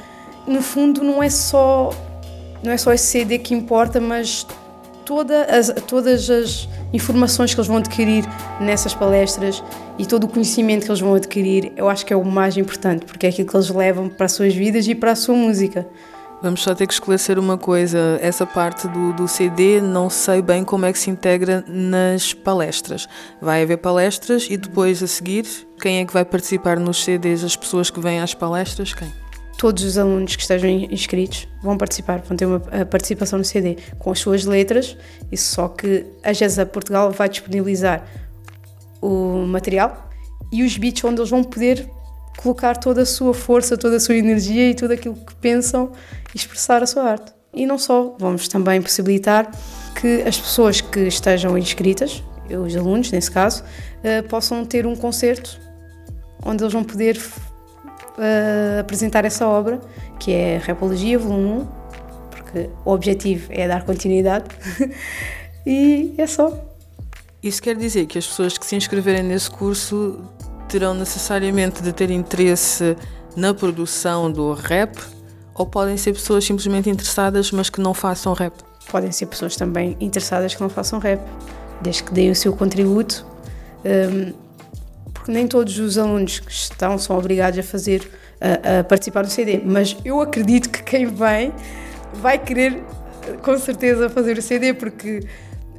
No 0.46 0.60
fundo, 0.60 1.02
não 1.04 1.22
é 1.22 1.30
só 1.30 1.90
não 2.62 2.72
é 2.72 2.76
só 2.76 2.92
esse 2.92 3.06
CD 3.06 3.38
que 3.38 3.54
importa, 3.54 4.00
mas 4.00 4.46
toda 5.04 5.44
as, 5.44 5.73
todas 5.87 6.28
as 6.30 6.68
informações 6.92 7.54
que 7.54 7.61
eles 7.61 7.68
vão 7.68 7.78
adquirir 7.78 8.25
nessas 8.61 8.94
palestras 8.94 9.62
e 9.99 10.06
todo 10.06 10.25
o 10.25 10.28
conhecimento 10.28 10.85
que 10.85 10.90
eles 10.90 11.00
vão 11.00 11.14
adquirir, 11.14 11.73
eu 11.76 11.88
acho 11.88 12.04
que 12.04 12.12
é 12.12 12.16
o 12.16 12.25
mais 12.25 12.56
importante, 12.56 13.04
porque 13.06 13.26
é 13.26 13.28
aquilo 13.28 13.49
que 13.49 13.56
eles 13.56 13.71
levam 13.71 14.09
para 14.09 14.26
as 14.26 14.32
suas 14.32 14.54
vidas 14.54 14.87
e 14.87 14.94
para 14.94 15.12
a 15.12 15.16
sua 15.16 15.35
música. 15.35 15.87
Vamos 16.42 16.62
só 16.62 16.75
ter 16.75 16.88
que 16.88 16.92
esclarecer 16.92 17.38
uma 17.38 17.56
coisa. 17.56 18.18
Essa 18.21 18.44
parte 18.44 18.88
do, 18.88 19.12
do 19.12 19.28
CD 19.28 19.80
não 19.80 20.11
sei 20.11 20.42
bem 20.42 20.64
como 20.64 20.85
é 20.85 20.92
que 20.92 20.99
se 20.99 21.09
integra 21.09 21.64
nas 21.68 22.35
palestras. 22.35 23.09
Vai 23.40 23.62
haver 23.62 23.76
palestras 23.76 24.49
e 24.50 24.56
depois 24.56 25.00
a 25.04 25.06
seguir, 25.06 25.47
quem 25.80 26.00
é 26.00 26.04
que 26.04 26.12
vai 26.12 26.25
participar 26.25 26.80
nos 26.80 27.04
CDs? 27.04 27.44
As 27.44 27.54
pessoas 27.54 27.90
que 27.90 28.00
vêm 28.00 28.18
às 28.21 28.35
palestras? 28.35 28.92
Quem? 28.92 29.22
Todos 29.62 29.85
os 29.85 29.97
alunos 29.97 30.35
que 30.35 30.42
estejam 30.42 30.69
inscritos 30.69 31.47
vão 31.62 31.78
participar, 31.78 32.21
vão 32.23 32.37
ter 32.37 32.47
uma 32.47 32.59
participação 32.59 33.38
no 33.38 33.45
CD 33.45 33.76
com 33.97 34.11
as 34.11 34.19
suas 34.19 34.45
letras, 34.45 34.97
isso 35.31 35.54
só 35.54 35.69
que 35.69 36.04
a 36.21 36.33
GESA 36.33 36.66
Portugal 36.66 37.12
vai 37.12 37.28
disponibilizar 37.28 38.04
o 39.00 39.47
material 39.47 40.11
e 40.50 40.64
os 40.64 40.76
beats 40.76 41.04
onde 41.04 41.21
eles 41.21 41.31
vão 41.31 41.45
poder 41.45 41.88
colocar 42.38 42.76
toda 42.76 43.02
a 43.02 43.07
sua 43.07 43.33
força, 43.33 43.76
toda 43.76 43.99
a 43.99 44.00
sua 44.00 44.16
energia 44.16 44.69
e 44.69 44.75
tudo 44.75 44.95
aquilo 44.95 45.14
que 45.14 45.35
pensam 45.37 45.92
e 46.35 46.37
expressar 46.37 46.83
a 46.83 46.87
sua 46.87 47.04
arte. 47.04 47.33
E 47.54 47.64
não 47.64 47.78
só, 47.78 48.16
vamos 48.19 48.49
também 48.49 48.83
possibilitar 48.83 49.49
que 49.95 50.23
as 50.23 50.40
pessoas 50.40 50.81
que 50.81 51.07
estejam 51.07 51.57
inscritas, 51.57 52.21
os 52.50 52.75
alunos 52.75 53.12
nesse 53.12 53.31
caso, 53.31 53.62
uh, 53.62 54.28
possam 54.28 54.64
ter 54.64 54.88
um 54.88 54.97
concerto 54.97 55.57
onde 56.45 56.64
eles 56.64 56.73
vão 56.73 56.83
poder 56.83 57.16
uh, 58.19 58.81
apresentar 58.81 59.25
essa 59.25 59.47
obra, 59.47 59.81
que 60.19 60.33
é 60.33 60.59
Repologia, 60.59 61.19
volume 61.19 61.62
1, 61.62 61.66
porque 62.31 62.71
o 62.85 62.92
objetivo 62.92 63.49
é 63.50 63.66
dar 63.66 63.85
continuidade. 63.85 64.45
e 65.66 66.14
é 66.19 66.26
só. 66.26 66.52
Isso 67.42 67.61
quer 67.61 67.76
dizer 67.76 68.07
que 68.07 68.19
as 68.19 68.26
pessoas 68.26 68.57
que 68.57 68.64
se 68.64 68.76
inscreverem 68.76 69.23
nesse 69.23 69.50
curso 69.50 70.21
terão 70.69 70.95
necessariamente 70.95 71.83
de 71.83 71.92
ter 71.92 72.11
interesse 72.11 72.97
na 73.37 73.52
produção 73.52 74.31
do 74.31 74.52
rap 74.52 74.97
ou 75.54 75.66
podem 75.66 75.97
ser 75.97 76.12
pessoas 76.12 76.45
simplesmente 76.45 76.88
interessadas, 76.88 77.50
mas 77.50 77.69
que 77.69 77.81
não 77.81 77.92
façam 77.92 78.33
rap? 78.33 78.54
Podem 78.90 79.12
ser 79.12 79.26
pessoas 79.26 79.57
também 79.57 79.97
interessadas 80.00 80.54
que 80.54 80.61
não 80.61 80.69
façam 80.69 80.99
rap, 80.99 81.21
desde 81.81 82.04
que 82.04 82.12
deem 82.12 82.31
o 82.31 82.35
seu 82.35 82.54
contributo, 82.54 83.26
um, 83.85 84.33
porque 85.23 85.31
nem 85.31 85.47
todos 85.47 85.79
os 85.79 85.97
alunos 85.97 86.41
que 86.41 86.50
estão 86.50 86.99
são 86.99 87.17
obrigados 87.17 87.57
a 87.57 87.62
fazer, 87.62 88.11
a, 88.41 88.81
a 88.81 88.85
participar 88.85 89.23
do 89.23 89.31
CD, 89.31 89.61
mas 89.64 89.97
eu 90.05 90.21
acredito 90.21 90.69
que 90.69 90.83
quem 90.83 91.07
vem 91.07 91.52
vai 92.14 92.37
querer 92.37 92.83
com 93.41 93.57
certeza 93.57 94.11
fazer 94.11 94.37
o 94.37 94.43
CD, 94.43 94.75
porque 94.75 95.21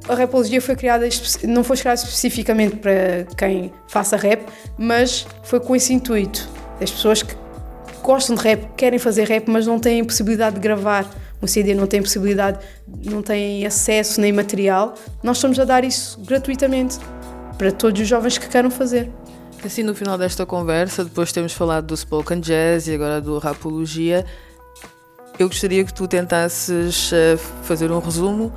a 0.07 0.15
rapologia 0.15 0.61
foi 0.61 0.77
criada, 0.77 1.07
não 1.43 1.61
foi 1.61 1.75
criada 1.75 1.99
especificamente 1.99 2.77
para 2.77 3.25
quem 3.37 3.73
faça 3.89 4.15
rap, 4.15 4.45
mas 4.77 5.27
foi 5.43 5.59
com 5.59 5.75
esse 5.75 5.93
intuito. 5.93 6.49
As 6.81 6.89
pessoas 6.89 7.21
que 7.21 7.35
gostam 8.01 8.37
de 8.37 8.41
rap, 8.43 8.65
querem 8.77 8.97
fazer 8.97 9.27
rap, 9.27 9.49
mas 9.49 9.67
não 9.67 9.77
têm 9.77 10.05
possibilidade 10.05 10.55
de 10.55 10.61
gravar 10.61 11.05
um 11.41 11.47
CD, 11.47 11.75
não 11.75 11.85
têm 11.85 12.01
possibilidade, 12.01 12.59
não 12.87 13.21
têm 13.21 13.65
acesso 13.65 14.21
nem 14.21 14.31
material. 14.31 14.95
Nós 15.21 15.35
estamos 15.35 15.59
a 15.59 15.65
dar 15.65 15.83
isso 15.83 16.17
gratuitamente 16.21 16.97
para 17.57 17.73
todos 17.73 18.01
os 18.01 18.07
jovens 18.07 18.37
que 18.37 18.47
queiram 18.47 18.71
fazer. 18.71 19.11
Assim, 19.65 19.81
no 19.81 19.95
final 19.95 20.17
desta 20.17 20.45
conversa, 20.45 21.05
depois 21.05 21.31
temos 21.31 21.53
falado 21.53 21.85
do 21.85 21.95
spoken 21.95 22.41
jazz 22.41 22.87
e 22.87 22.93
agora 22.93 23.21
do 23.21 23.37
rapologia, 23.37 24.25
eu 25.39 25.47
gostaria 25.47 25.85
que 25.85 25.93
tu 25.93 26.05
tentasses 26.05 27.11
eh, 27.13 27.37
fazer 27.63 27.89
um 27.89 27.99
resumo 27.99 28.51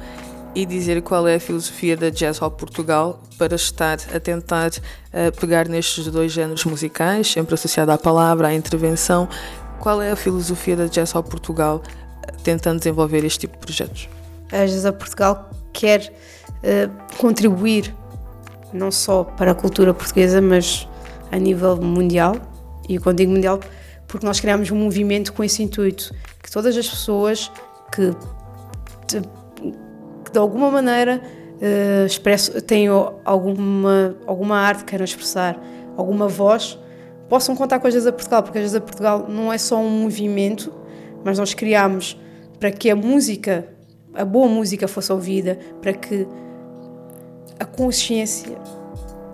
e 0.52 0.66
dizer 0.66 1.00
qual 1.02 1.28
é 1.28 1.36
a 1.36 1.40
filosofia 1.40 1.96
da 1.96 2.10
Jazz 2.10 2.42
Hop 2.42 2.58
Portugal 2.58 3.22
para 3.38 3.54
estar 3.54 3.98
a 4.14 4.18
tentar 4.18 4.70
uh, 4.70 5.38
pegar 5.38 5.68
nestes 5.68 6.06
dois 6.06 6.32
géneros 6.32 6.64
musicais, 6.64 7.30
sempre 7.30 7.54
associado 7.54 7.92
à 7.92 7.98
palavra, 7.98 8.48
à 8.48 8.54
intervenção. 8.54 9.28
Qual 9.78 10.00
é 10.00 10.10
a 10.10 10.16
filosofia 10.16 10.74
da 10.74 10.86
Jazz 10.86 11.14
Hop 11.14 11.28
Portugal 11.28 11.82
uh, 11.82 12.42
tentando 12.42 12.78
desenvolver 12.78 13.22
este 13.22 13.40
tipo 13.40 13.52
de 13.52 13.60
projetos? 13.60 14.08
A 14.50 14.64
Jazz 14.64 14.86
Hop 14.86 14.96
Portugal 14.96 15.50
quer 15.74 16.10
uh, 16.62 17.16
contribuir 17.18 17.94
não 18.72 18.90
só 18.90 19.24
para 19.24 19.50
a 19.50 19.54
cultura 19.54 19.92
portuguesa, 19.92 20.40
mas 20.40 20.88
a 21.30 21.38
nível 21.38 21.76
mundial. 21.76 22.36
E 22.88 22.98
quando 22.98 23.18
digo 23.18 23.32
mundial, 23.32 23.60
porque 24.06 24.24
nós 24.24 24.40
criamos 24.40 24.70
um 24.70 24.76
movimento 24.76 25.32
com 25.32 25.42
esse 25.42 25.62
intuito, 25.62 26.14
que 26.42 26.50
todas 26.50 26.76
as 26.76 26.88
pessoas 26.88 27.50
que 27.92 28.14
de 30.32 30.38
alguma 30.38 30.70
maneira 30.70 31.20
uh, 31.56 32.06
expresso, 32.06 32.60
tenham 32.60 33.14
alguma, 33.24 34.16
alguma 34.26 34.58
arte 34.58 34.80
que 34.80 34.90
queiram 34.90 35.04
expressar, 35.04 35.58
alguma 35.96 36.28
voz, 36.28 36.78
possam 37.28 37.56
contar 37.56 37.80
com 37.80 37.86
a 37.86 37.90
Jazz 37.90 38.04
Portugal, 38.04 38.42
porque 38.42 38.58
a 38.58 38.62
Jazz 38.62 38.78
Portugal 38.78 39.26
não 39.28 39.52
é 39.52 39.58
só 39.58 39.78
um 39.78 39.88
movimento, 39.88 40.72
mas 41.24 41.38
nós 41.38 41.54
criámos 41.54 42.18
para 42.60 42.70
que 42.70 42.90
a 42.90 42.96
música, 42.96 43.66
a 44.14 44.24
boa 44.24 44.48
música 44.48 44.86
fosse 44.86 45.12
ouvida, 45.12 45.58
para 45.80 45.92
que 45.92 46.26
a 47.58 47.64
consciência. 47.64 48.56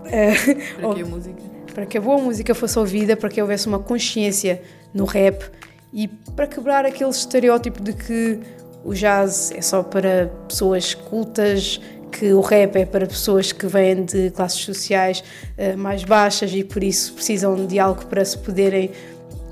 Uh, 0.05 0.81
para 0.81 0.94
que 0.94 1.02
a 1.02 1.07
música? 1.07 1.52
Para 1.75 1.87
que 1.87 1.97
a 1.97 2.01
boa 2.01 2.19
música 2.19 2.55
fosse 2.55 2.79
ouvida, 2.79 3.17
para 3.17 3.29
que 3.29 3.41
houvesse 3.41 3.67
uma 3.67 3.79
consciência 3.79 4.63
no 4.93 5.05
rap 5.05 5.51
e 5.93 6.09
para 6.09 6.47
quebrar 6.47 6.85
aquele 6.85 7.11
estereótipo 7.11 7.83
de 7.83 7.93
que 7.93 8.41
o 8.85 8.93
jazz 8.95 9.53
é 9.53 9.61
só 9.61 9.83
para 9.83 10.31
pessoas 10.49 10.95
cultas, 10.95 11.81
que 12.11 12.33
o 12.33 12.41
rap 12.41 12.77
é 12.77 12.85
para 12.85 13.07
pessoas 13.07 13.53
que 13.53 13.67
vêm 13.67 14.05
de 14.05 14.31
classes 14.31 14.61
sociais 14.61 15.25
uh, 15.57 15.77
mais 15.79 16.05
baixas 16.05 16.53
e 16.53 16.63
por 16.63 16.85
isso 16.85 17.15
precisam 17.15 17.67
de 17.67 17.79
algo 17.79 18.05
para 18.07 18.25
se 18.25 18.37
poderem 18.37 18.91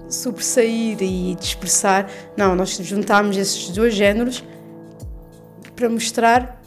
sobressair 0.08 0.98
e 1.00 1.36
expressar. 1.40 2.10
Não, 2.36 2.54
nós 2.54 2.76
juntámos 2.82 3.36
esses 3.36 3.70
dois 3.70 3.94
géneros 3.94 4.44
para 5.74 5.88
mostrar 5.88 6.60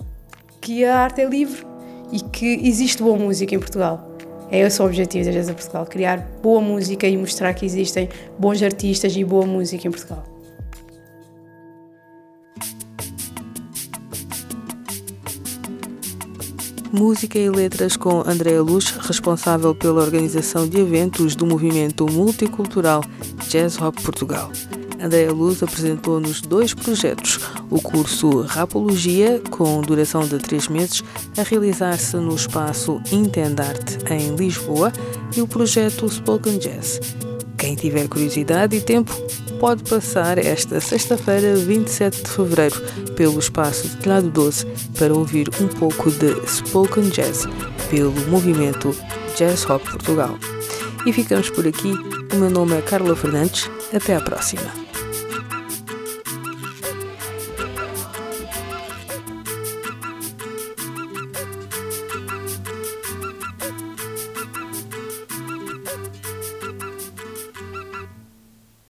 que 0.60 0.84
a 0.84 0.98
arte 0.98 1.22
é 1.22 1.26
livre 1.26 1.66
e 2.12 2.20
que 2.20 2.68
existe 2.68 3.04
boa 3.04 3.18
música 3.18 3.54
em 3.54 3.60
Portugal. 3.60 4.13
É 4.50 4.60
esse 4.60 4.82
o 4.82 4.86
objetivo 4.86 5.26
da 5.26 5.32
Jazz 5.32 5.50
Portugal, 5.52 5.86
criar 5.86 6.18
boa 6.42 6.62
música 6.62 7.08
e 7.08 7.18
mostrar 7.18 7.54
que 7.54 7.66
existem 7.66 8.10
bons 8.38 8.62
artistas 8.62 9.16
e 9.16 9.24
boa 9.24 9.46
música 9.46 9.88
em 9.88 9.92
Portugal. 9.92 10.24
Música 16.92 17.40
e 17.40 17.50
Letras 17.50 17.98
com 17.98 18.22
Andréa 18.24 18.62
Luz, 18.62 18.92
responsável 18.92 19.74
pela 19.74 20.04
organização 20.04 20.68
de 20.68 20.80
eventos 20.80 21.36
do 21.36 21.44
movimento 21.44 22.06
multicultural 22.06 23.02
Jazz 23.50 23.82
Hop 23.82 24.00
Portugal. 24.02 24.52
Andréa 25.04 25.34
Luz 25.34 25.62
apresentou-nos 25.62 26.40
dois 26.40 26.74
projetos: 26.74 27.40
o 27.70 27.82
curso 27.82 28.42
Rapologia, 28.42 29.42
com 29.52 29.82
duração 29.82 30.26
de 30.26 30.38
três 30.40 30.70
meses, 30.70 31.04
a 31.38 31.44
realizar-se 31.44 32.16
no 32.16 32.34
espaço 32.34 33.02
Intendarte, 33.12 33.98
em 34.10 34.34
Lisboa, 34.36 34.94
e 35.36 35.42
o 35.42 35.48
projeto 35.48 36.08
Spoken 36.10 36.58
Jazz. 36.58 37.02
Quem 37.58 37.76
tiver 37.76 38.08
curiosidade 38.08 38.76
e 38.76 38.82
tempo, 38.82 39.14
pode 39.60 39.84
passar 39.84 40.38
esta 40.38 40.80
sexta-feira, 40.80 41.56
27 41.56 42.24
de 42.24 42.30
fevereiro, 42.30 42.82
pelo 43.16 43.40
espaço 43.40 43.88
de 43.88 43.98
Telhado 43.98 44.30
12 44.30 44.66
para 44.98 45.14
ouvir 45.14 45.50
um 45.62 45.68
pouco 45.68 46.12
de 46.12 46.36
Spoken 46.48 47.10
Jazz 47.10 47.46
pelo 47.90 48.12
movimento 48.30 48.96
Jazz 49.38 49.70
Hop 49.70 49.82
Portugal. 49.84 50.38
E 51.06 51.12
ficamos 51.12 51.50
por 51.50 51.68
aqui. 51.68 51.94
O 52.34 52.38
meu 52.38 52.50
nome 52.50 52.78
é 52.78 52.82
Carla 52.82 53.16
Fernandes. 53.16 53.70
Até 53.94 54.16
à 54.16 54.22
próxima. 54.22 54.93